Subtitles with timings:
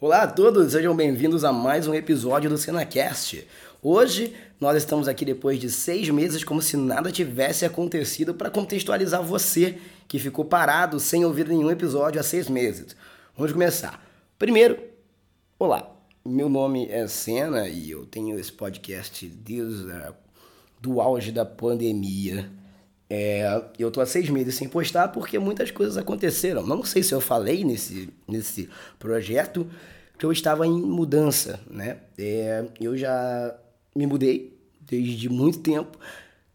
[0.00, 3.44] Olá a todos, sejam bem-vindos a mais um episódio do CenaCast.
[3.82, 9.20] Hoje nós estamos aqui depois de seis meses como se nada tivesse acontecido para contextualizar
[9.24, 12.94] você que ficou parado sem ouvir nenhum episódio há seis meses.
[13.36, 14.00] Vamos começar.
[14.38, 14.78] Primeiro,
[15.58, 15.90] olá,
[16.24, 20.14] meu nome é Senna e eu tenho esse podcast desde
[20.80, 22.48] do auge da pandemia.
[23.10, 26.66] É, eu tô há seis meses sem postar porque muitas coisas aconteceram.
[26.66, 29.66] Não sei se eu falei nesse, nesse projeto
[30.18, 31.98] que eu estava em mudança, né?
[32.18, 33.56] É, eu já
[33.96, 35.98] me mudei desde muito tempo,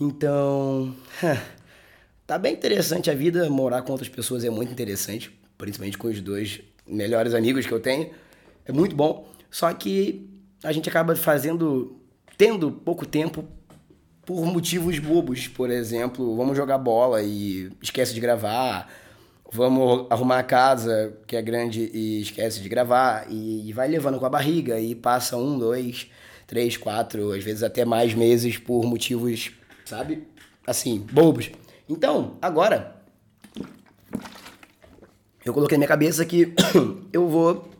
[0.00, 0.94] então
[2.26, 3.48] tá bem interessante a vida.
[3.50, 7.80] Morar com outras pessoas é muito interessante, principalmente com os dois melhores amigos que eu
[7.80, 8.10] tenho.
[8.64, 9.28] É muito bom.
[9.50, 10.28] Só que
[10.62, 11.98] a gente acaba fazendo,
[12.36, 13.44] tendo pouco tempo
[14.26, 18.92] por motivos bobos, por exemplo, vamos jogar bola e esquece de gravar,
[19.52, 24.26] vamos arrumar a casa que é grande e esquece de gravar, e, vai levando com
[24.26, 26.10] a barriga e passa um, dois,
[26.44, 29.52] três, quatro, às vezes até mais meses por motivos,
[29.84, 30.26] sabe?
[30.66, 31.52] Assim, bobos.
[31.88, 32.96] Então, agora,
[35.44, 36.52] eu coloquei na minha cabeça que
[37.12, 37.70] eu vou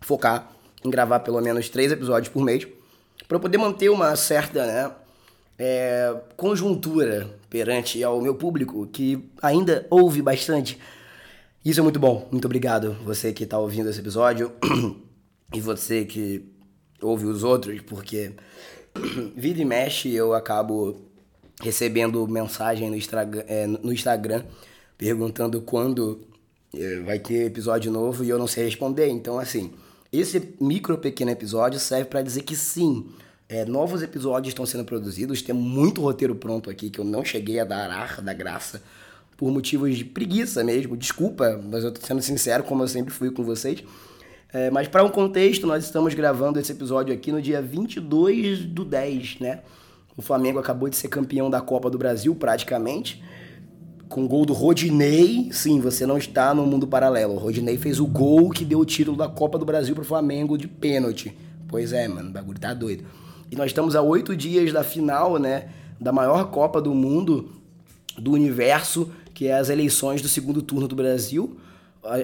[0.00, 0.52] focar
[0.84, 2.68] em gravar pelo menos três episódios por mês,
[3.26, 4.92] para poder manter uma certa, né?
[5.58, 10.78] É, conjuntura perante ao meu público, que ainda ouve bastante.
[11.64, 12.28] Isso é muito bom.
[12.30, 14.52] Muito obrigado, você que está ouvindo esse episódio
[15.52, 16.48] e você que
[17.02, 18.32] ouve os outros, porque
[19.36, 21.08] vira e mexe eu acabo
[21.60, 24.44] recebendo mensagem no, Instagram, é, no Instagram
[24.96, 26.20] perguntando quando
[26.74, 29.08] é, vai ter episódio novo e eu não sei responder.
[29.08, 29.72] Então, assim,
[30.12, 33.08] esse micro pequeno episódio serve para dizer que sim
[33.48, 37.58] é, novos episódios estão sendo produzidos, tem muito roteiro pronto aqui que eu não cheguei
[37.58, 38.82] a dar ar da graça
[39.38, 40.96] por motivos de preguiça mesmo.
[40.96, 43.82] Desculpa, mas eu tô sendo sincero, como eu sempre fui com vocês.
[44.52, 48.84] É, mas para um contexto, nós estamos gravando esse episódio aqui no dia 22 do
[48.84, 49.60] 10, né?
[50.16, 53.22] O Flamengo acabou de ser campeão da Copa do Brasil, praticamente.
[54.08, 55.50] Com gol do Rodinei.
[55.52, 57.34] Sim, você não está no mundo paralelo.
[57.34, 60.58] O Rodinei fez o gol que deu o título da Copa do Brasil pro Flamengo
[60.58, 61.36] de pênalti.
[61.68, 63.04] Pois é, mano, o bagulho tá doido.
[63.50, 65.70] E nós estamos a oito dias da final, né?
[66.00, 67.50] Da maior Copa do Mundo,
[68.16, 71.58] do universo, que é as eleições do segundo turno do Brasil.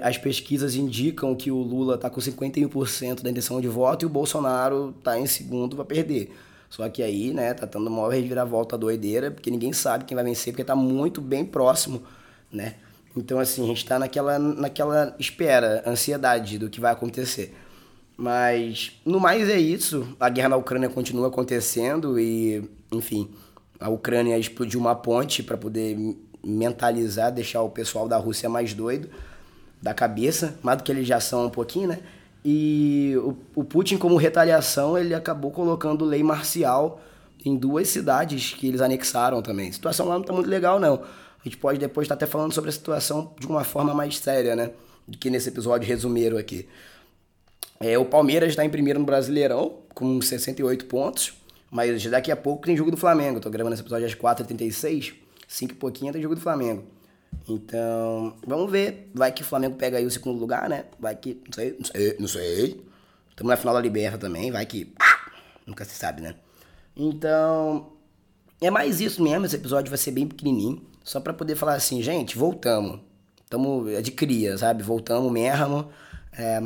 [0.03, 4.09] As pesquisas indicam que o Lula está com 51% da intenção de voto e o
[4.09, 6.33] Bolsonaro está em segundo para perder.
[6.71, 10.25] Só que aí, né, tá tendo uma maior reviravolta doideira, porque ninguém sabe quem vai
[10.25, 12.03] vencer, porque tá muito bem próximo,
[12.51, 12.75] né?
[13.17, 17.55] Então, assim, a gente tá naquela, naquela espera, ansiedade do que vai acontecer.
[18.16, 20.06] Mas, no mais é isso.
[20.20, 23.30] A guerra na Ucrânia continua acontecendo e, enfim,
[23.80, 25.97] a Ucrânia explodiu uma ponte para poder
[26.44, 29.08] mentalizar, deixar o pessoal da Rússia mais doido
[29.84, 31.98] da cabeça, mais do que eles já são um pouquinho, né?
[32.42, 37.02] E o, o Putin, como retaliação, ele acabou colocando lei marcial
[37.44, 39.69] em duas cidades que eles anexaram também.
[39.69, 40.94] A situação lá não tá muito legal, não.
[40.94, 44.19] A gente pode depois estar tá até falando sobre a situação de uma forma mais
[44.19, 44.70] séria, né?
[45.06, 46.66] Do que nesse episódio resumeiro aqui.
[47.81, 51.35] É, o Palmeiras está em primeiro no Brasileirão, com 68 pontos.
[51.71, 53.39] Mas daqui a pouco tem jogo do Flamengo.
[53.39, 55.15] Estou gravando esse episódio às 4h36.
[55.49, 56.85] 5 e pouquinho tem jogo do Flamengo.
[57.49, 59.11] Então, vamos ver.
[59.12, 60.85] Vai que o Flamengo pega aí o segundo lugar, né?
[61.01, 61.41] Vai que.
[61.47, 62.85] Não sei, não sei, não sei.
[63.31, 64.53] Estamos na final da Liberta também.
[64.53, 64.95] Vai que.
[65.67, 66.37] Nunca se sabe, né?
[66.97, 67.93] Então.
[68.61, 69.45] É mais isso mesmo.
[69.45, 70.81] Esse episódio vai ser bem pequenininho.
[71.03, 73.01] Só para poder falar assim, gente, voltamos.
[73.43, 74.83] Estamos é de cria, sabe?
[74.83, 75.91] Voltamos mesmo.
[76.33, 76.61] É,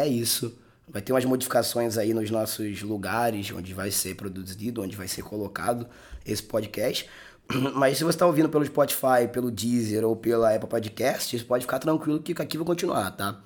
[0.00, 0.58] é isso.
[0.88, 5.22] Vai ter umas modificações aí nos nossos lugares onde vai ser produzido, onde vai ser
[5.22, 5.86] colocado
[6.26, 7.08] esse podcast.
[7.74, 11.78] Mas se você está ouvindo pelo Spotify, pelo Deezer ou pela Apple Podcasts, pode ficar
[11.78, 13.40] tranquilo que aqui vai continuar, tá?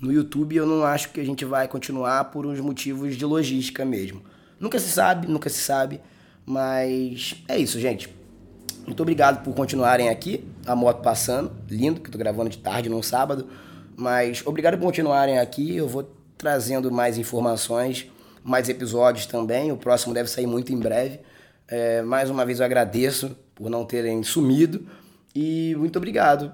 [0.00, 3.84] No YouTube eu não acho que a gente vai continuar por uns motivos de logística
[3.84, 4.22] mesmo.
[4.58, 6.00] Nunca se sabe, nunca se sabe.
[6.44, 8.08] Mas é isso, gente.
[8.86, 10.44] Muito obrigado por continuarem aqui.
[10.66, 11.52] A moto passando.
[11.68, 13.46] Lindo, que eu tô gravando de tarde num sábado.
[14.00, 15.76] Mas obrigado por continuarem aqui.
[15.76, 18.10] Eu vou trazendo mais informações,
[18.42, 19.70] mais episódios também.
[19.70, 21.20] O próximo deve sair muito em breve.
[21.68, 24.86] É, mais uma vez eu agradeço por não terem sumido
[25.34, 26.50] e muito obrigado.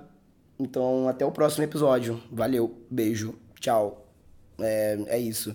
[0.59, 2.21] Então, até o próximo episódio.
[2.33, 4.05] Valeu, beijo, tchau.
[4.59, 5.55] É, é isso.